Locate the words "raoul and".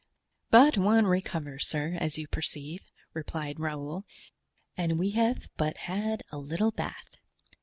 3.59-4.97